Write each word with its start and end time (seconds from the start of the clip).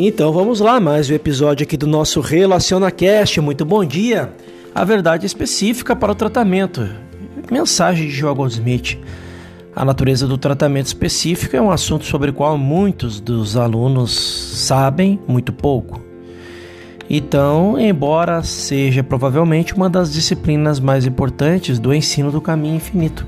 Então 0.00 0.32
vamos 0.32 0.60
lá, 0.60 0.78
mais 0.78 1.10
um 1.10 1.14
episódio 1.14 1.64
aqui 1.64 1.76
do 1.76 1.84
nosso 1.84 2.20
RelacionaCast. 2.20 3.40
Muito 3.40 3.64
bom 3.64 3.84
dia. 3.84 4.32
A 4.72 4.84
verdade 4.84 5.26
específica 5.26 5.96
para 5.96 6.12
o 6.12 6.14
tratamento. 6.14 6.88
Mensagem 7.50 8.06
de 8.06 8.12
João 8.14 8.32
Goldsmith. 8.32 8.96
A 9.74 9.84
natureza 9.84 10.24
do 10.28 10.38
tratamento 10.38 10.86
específico 10.86 11.56
é 11.56 11.60
um 11.60 11.72
assunto 11.72 12.04
sobre 12.04 12.30
o 12.30 12.32
qual 12.32 12.56
muitos 12.56 13.18
dos 13.18 13.56
alunos 13.56 14.12
sabem 14.12 15.18
muito 15.26 15.52
pouco. 15.52 16.00
Então, 17.10 17.76
embora 17.76 18.40
seja 18.44 19.02
provavelmente 19.02 19.74
uma 19.74 19.90
das 19.90 20.12
disciplinas 20.12 20.78
mais 20.78 21.06
importantes 21.06 21.80
do 21.80 21.92
ensino 21.92 22.30
do 22.30 22.40
caminho 22.40 22.76
infinito, 22.76 23.26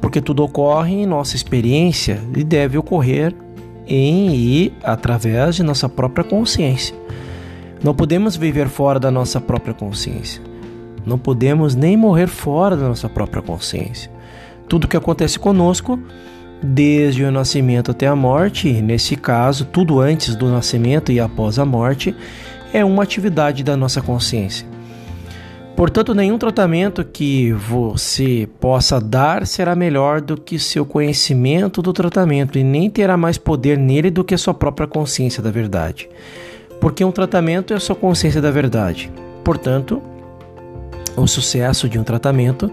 porque 0.00 0.20
tudo 0.20 0.42
ocorre 0.42 0.94
em 0.94 1.06
nossa 1.06 1.36
experiência 1.36 2.20
e 2.36 2.42
deve 2.42 2.76
ocorrer 2.76 3.32
em 3.86 4.34
e 4.34 4.72
através 4.82 5.56
de 5.56 5.62
nossa 5.62 5.88
própria 5.88 6.24
consciência. 6.24 6.94
Não 7.82 7.94
podemos 7.94 8.36
viver 8.36 8.68
fora 8.68 9.00
da 9.00 9.10
nossa 9.10 9.40
própria 9.40 9.74
consciência. 9.74 10.40
Não 11.04 11.18
podemos 11.18 11.74
nem 11.74 11.96
morrer 11.96 12.28
fora 12.28 12.76
da 12.76 12.88
nossa 12.88 13.08
própria 13.08 13.42
consciência. 13.42 14.10
Tudo 14.68 14.86
que 14.86 14.96
acontece 14.96 15.38
conosco, 15.38 15.98
desde 16.62 17.24
o 17.24 17.32
nascimento 17.32 17.90
até 17.90 18.06
a 18.06 18.14
morte, 18.14 18.70
nesse 18.80 19.16
caso, 19.16 19.64
tudo 19.64 20.00
antes 20.00 20.36
do 20.36 20.48
nascimento 20.48 21.10
e 21.10 21.18
após 21.18 21.58
a 21.58 21.64
morte, 21.64 22.14
é 22.72 22.84
uma 22.84 23.02
atividade 23.02 23.64
da 23.64 23.76
nossa 23.76 24.00
consciência. 24.00 24.71
Portanto, 25.76 26.14
nenhum 26.14 26.38
tratamento 26.38 27.04
que 27.04 27.52
você 27.52 28.48
possa 28.60 29.00
dar 29.00 29.46
será 29.46 29.74
melhor 29.74 30.20
do 30.20 30.36
que 30.36 30.58
seu 30.58 30.84
conhecimento 30.84 31.80
do 31.80 31.92
tratamento 31.92 32.58
e 32.58 32.62
nem 32.62 32.90
terá 32.90 33.16
mais 33.16 33.38
poder 33.38 33.78
nele 33.78 34.10
do 34.10 34.22
que 34.22 34.36
sua 34.36 34.54
própria 34.54 34.86
consciência 34.86 35.42
da 35.42 35.50
verdade. 35.50 36.08
Porque 36.80 37.04
um 37.04 37.10
tratamento 37.10 37.72
é 37.72 37.80
sua 37.80 37.96
consciência 37.96 38.40
da 38.40 38.50
verdade. 38.50 39.10
Portanto, 39.42 40.02
o 41.16 41.26
sucesso 41.26 41.88
de 41.88 41.98
um 41.98 42.04
tratamento 42.04 42.70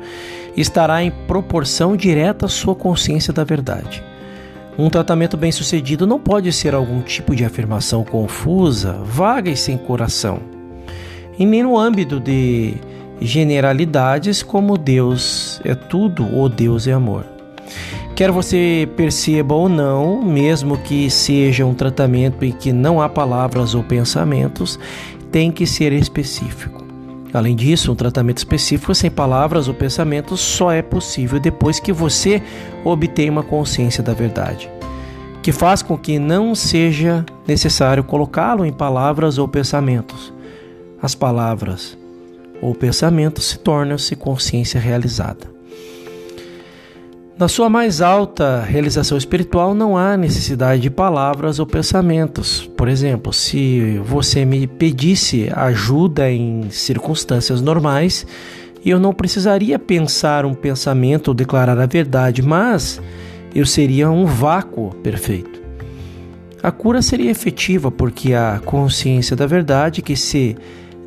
estará 0.55 1.01
em 1.01 1.11
proporção 1.27 1.95
direta 1.95 2.45
à 2.45 2.49
sua 2.49 2.75
consciência 2.75 3.33
da 3.33 3.43
verdade. 3.43 4.03
Um 4.77 4.89
tratamento 4.89 5.35
bem-sucedido 5.35 6.07
não 6.07 6.19
pode 6.19 6.51
ser 6.53 6.73
algum 6.73 7.01
tipo 7.01 7.35
de 7.35 7.43
afirmação 7.43 8.03
confusa, 8.03 8.93
vaga 9.03 9.49
e 9.49 9.57
sem 9.57 9.77
coração. 9.77 10.39
E 11.37 11.45
nem 11.45 11.63
no 11.63 11.77
âmbito 11.77 12.19
de 12.19 12.75
generalidades 13.21 14.41
como 14.41 14.77
Deus 14.77 15.61
é 15.63 15.75
tudo 15.75 16.27
ou 16.33 16.47
Deus 16.47 16.87
é 16.87 16.93
amor. 16.93 17.25
Quer 18.15 18.31
você 18.31 18.87
perceba 18.97 19.55
ou 19.55 19.69
não, 19.69 20.21
mesmo 20.21 20.77
que 20.77 21.09
seja 21.09 21.65
um 21.65 21.73
tratamento 21.73 22.43
em 22.43 22.51
que 22.51 22.73
não 22.73 23.01
há 23.01 23.07
palavras 23.07 23.73
ou 23.73 23.83
pensamentos, 23.83 24.77
tem 25.31 25.51
que 25.51 25.65
ser 25.65 25.93
específico. 25.93 26.83
Além 27.33 27.55
disso, 27.55 27.91
um 27.91 27.95
tratamento 27.95 28.39
específico 28.39 28.93
sem 28.95 29.11
palavras 29.11 29.67
ou 29.67 29.73
pensamentos 29.73 30.39
só 30.39 30.71
é 30.71 30.81
possível 30.81 31.39
depois 31.39 31.79
que 31.79 31.93
você 31.93 32.41
obtém 32.83 33.29
uma 33.29 33.43
consciência 33.43 34.03
da 34.03 34.13
verdade, 34.13 34.69
que 35.43 35.51
faz 35.51 35.83
com 35.83 35.95
que 35.97 36.17
não 36.17 36.55
seja 36.55 37.23
necessário 37.47 38.03
colocá-lo 38.03 38.65
em 38.65 38.73
palavras 38.73 39.37
ou 39.37 39.47
pensamentos. 39.47 40.33
As 41.01 41.13
palavras 41.13 41.98
ou 42.61 42.75
pensamento 42.75 43.41
se 43.41 43.57
tornam-se 43.59 44.15
consciência 44.15 44.79
realizada. 44.79 45.59
Na 47.39 47.47
sua 47.47 47.69
mais 47.69 48.01
alta 48.01 48.61
realização 48.61 49.17
espiritual 49.17 49.73
não 49.73 49.95
há 49.95 50.17
necessidade 50.17 50.81
de 50.81 50.89
palavras 50.89 51.57
ou 51.57 51.65
pensamentos. 51.65 52.69
Por 52.75 52.89
exemplo, 52.89 53.31
se 53.31 53.97
você 54.03 54.43
me 54.43 54.67
pedisse 54.67 55.49
ajuda 55.55 56.29
em 56.29 56.69
circunstâncias 56.69 57.61
normais, 57.61 58.27
eu 58.85 58.99
não 58.99 59.13
precisaria 59.13 59.79
pensar 59.79 60.45
um 60.45 60.53
pensamento 60.53 61.29
ou 61.29 61.33
declarar 61.33 61.79
a 61.79 61.85
verdade, 61.85 62.41
mas 62.41 63.01
eu 63.55 63.65
seria 63.65 64.11
um 64.11 64.25
vácuo 64.25 64.93
perfeito. 64.95 65.61
A 66.61 66.73
cura 66.73 67.01
seria 67.01 67.31
efetiva 67.31 67.89
porque 67.89 68.33
a 68.33 68.59
consciência 68.65 69.33
da 69.33 69.45
verdade 69.45 70.01
que 70.01 70.17
se 70.17 70.57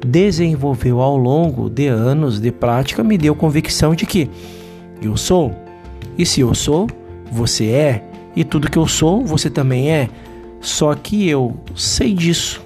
desenvolveu 0.05 1.01
ao 1.01 1.17
longo 1.17 1.71
de 1.71 1.87
anos 1.87 2.41
de 2.41 2.51
prática 2.51 3.03
me 3.05 3.17
deu 3.17 3.35
convicção 3.35 3.95
de 3.95 4.07
que 4.07 4.29
eu 5.01 5.17
sou. 5.17 5.55
E 6.19 6.27
se 6.27 6.41
eu 6.41 6.55
sou, 6.55 6.89
você 7.31 7.67
é. 7.69 8.05
E 8.35 8.45
tudo 8.45 8.71
que 8.71 8.79
eu 8.79 8.87
sou, 8.87 9.25
você 9.25 9.49
também 9.49 9.91
é. 9.91 10.09
Só 10.61 10.95
que 10.95 11.29
eu 11.29 11.57
sei 11.75 12.15
disso. 12.15 12.63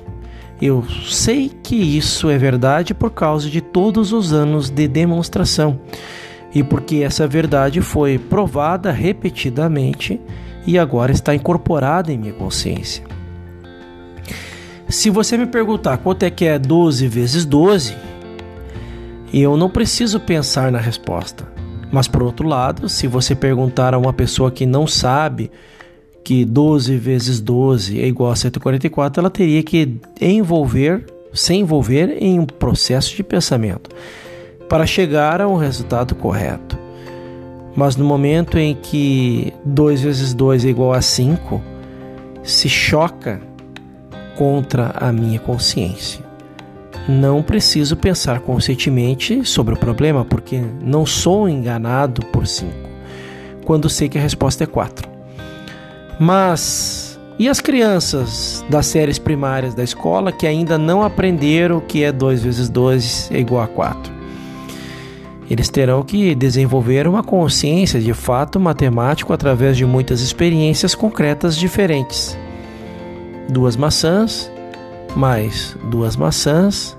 Eu 0.61 0.85
sei 1.09 1.51
que 1.63 1.77
isso 1.77 2.31
é 2.31 2.39
verdade 2.39 2.95
por 2.95 3.11
causa 3.11 3.51
de 3.51 3.61
todos 3.61 4.13
os 4.13 4.33
anos 4.33 4.71
de 4.71 4.89
demonstração 4.89 5.79
e 6.55 6.63
porque 6.63 6.97
essa 6.97 7.29
verdade 7.29 7.83
foi 7.83 8.19
provada 8.19 8.91
repetidamente 8.91 10.19
e 10.67 10.79
agora 10.79 11.13
está 11.13 11.35
incorporada 11.35 12.11
em 12.11 12.17
minha 12.17 12.33
consciência. 12.33 13.05
Se 14.89 15.11
você 15.11 15.37
me 15.37 15.47
perguntar 15.47 15.99
quanto 15.99 16.23
é 16.23 16.31
que 16.31 16.45
é 16.45 16.59
12 16.61 17.09
vezes 17.09 17.45
12, 17.45 17.97
eu 19.35 19.57
não 19.57 19.69
preciso 19.69 20.21
pensar 20.21 20.71
na 20.71 20.79
resposta. 20.79 21.45
Mas 21.91 22.07
por 22.07 22.23
outro 22.23 22.47
lado, 22.47 22.89
se 22.89 23.09
você 23.09 23.35
perguntar 23.35 23.95
a 23.95 23.99
uma 23.99 24.13
pessoa 24.13 24.51
que 24.51 24.65
não 24.65 24.87
sabe 24.87 25.51
que 26.23 26.45
12 26.45 26.97
vezes 26.99 27.41
12 27.41 28.01
é 28.01 28.07
igual 28.07 28.31
a 28.31 28.37
144, 28.37 29.21
ela 29.21 29.31
teria 29.31 29.63
que 29.63 29.97
envolver, 30.21 31.05
se 31.33 31.55
envolver 31.55 32.19
em 32.21 32.39
um 32.39 32.47
processo 32.47 33.15
de 33.15 33.25
pensamento 33.25 33.91
para 34.69 34.87
chegar 34.87 35.41
a 35.41 35.49
um 35.49 35.57
resultado 35.57 36.15
correto. 36.15 36.79
Mas 37.75 37.97
no 37.97 38.05
momento 38.05 38.57
em 38.57 38.75
que 38.75 39.53
2 39.65 40.01
vezes 40.01 40.33
2 40.33 40.65
é 40.65 40.69
igual 40.69 40.93
a 40.93 41.03
5, 41.03 41.61
se 42.43 42.69
choca 42.69 43.41
contra 44.37 44.93
a 44.95 45.11
minha 45.13 45.39
consciência. 45.41 46.25
Não 47.09 47.43
preciso 47.43 47.97
pensar 47.97 48.41
conscientemente 48.41 49.45
sobre 49.45 49.75
o 49.75 49.79
problema, 49.79 50.25
porque 50.25 50.61
não 50.83 51.07
sou 51.07 51.49
enganado 51.49 52.25
por 52.27 52.47
5, 52.47 52.73
quando 53.65 53.89
sei 53.89 54.09
que 54.09 54.19
a 54.19 54.21
resposta 54.21 54.65
é 54.65 54.67
4. 54.67 55.09
Mas 56.19 57.19
e 57.39 57.49
as 57.49 57.61
crianças 57.61 58.65
das 58.69 58.87
séries 58.87 59.19
primárias 59.19 59.75
da 59.75 59.85
escola 59.85 60.33
que 60.33 60.47
ainda 60.47 60.79
não 60.79 61.03
aprenderam 61.03 61.81
que 61.81 62.03
é 62.03 62.11
2 62.11 62.43
vezes 62.43 62.69
2 62.69 63.31
é 63.33 63.39
igual 63.39 63.63
a 63.63 63.69
4? 63.69 64.13
Eles 65.49 65.69
terão 65.69 66.03
que 66.03 66.35
desenvolver 66.35 67.07
uma 67.07 67.23
consciência 67.23 68.01
de 68.01 68.13
fato 68.13 68.59
matemático 68.59 69.33
através 69.33 69.77
de 69.77 69.85
muitas 69.85 70.21
experiências 70.21 70.95
concretas 70.95 71.57
diferentes 71.57 72.37
duas 73.49 73.77
maçãs, 73.77 74.51
mais 75.15 75.77
duas 75.91 76.17
maçãs, 76.17 76.97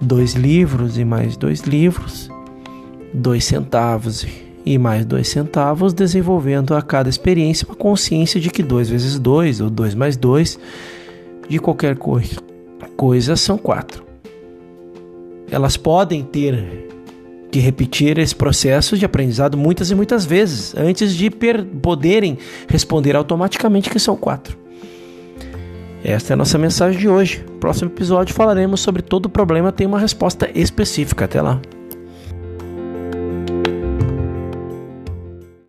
dois 0.00 0.34
livros 0.34 0.98
e 0.98 1.04
mais 1.04 1.36
dois 1.36 1.60
livros, 1.62 2.30
dois 3.12 3.44
centavos 3.44 4.26
e 4.64 4.78
mais 4.78 5.04
dois 5.04 5.28
centavos, 5.28 5.92
desenvolvendo 5.92 6.74
a 6.74 6.82
cada 6.82 7.08
experiência 7.08 7.66
uma 7.66 7.76
consciência 7.76 8.40
de 8.40 8.50
que 8.50 8.62
dois 8.62 8.88
vezes 8.88 9.18
dois 9.18 9.60
ou 9.60 9.68
dois 9.68 9.94
mais 9.94 10.16
dois 10.16 10.58
de 11.48 11.58
qualquer 11.58 11.96
coisa, 11.96 12.36
coisa 12.96 13.36
são 13.36 13.58
quatro. 13.58 14.04
Elas 15.50 15.76
podem 15.76 16.22
ter 16.22 16.88
que 17.50 17.60
repetir 17.60 18.18
esse 18.18 18.34
processo 18.34 18.96
de 18.96 19.04
aprendizado 19.04 19.56
muitas 19.56 19.90
e 19.90 19.94
muitas 19.94 20.24
vezes 20.24 20.74
antes 20.76 21.14
de 21.14 21.30
poderem 21.30 22.38
responder 22.66 23.14
automaticamente 23.14 23.90
que 23.90 23.98
são 23.98 24.16
quatro. 24.16 24.63
Esta 26.04 26.32
é 26.32 26.34
a 26.34 26.36
nossa 26.36 26.58
mensagem 26.58 27.00
de 27.00 27.08
hoje. 27.08 27.42
Próximo 27.58 27.90
episódio 27.90 28.34
falaremos 28.34 28.80
sobre 28.80 29.00
todo 29.00 29.26
problema 29.26 29.72
tem 29.72 29.86
uma 29.86 29.98
resposta 29.98 30.50
específica. 30.54 31.24
Até 31.24 31.40
lá. 31.40 31.58